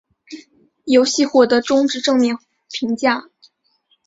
[0.85, 2.35] 游戏获得中至正面
[2.71, 3.29] 评价。